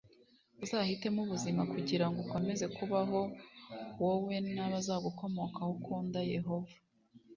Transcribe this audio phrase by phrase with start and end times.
[0.63, 3.31] uzahitemo ubuzima kugira ngo ukomeze kubaho e
[4.01, 6.75] wowe n abazagukomokaho ukunda yehova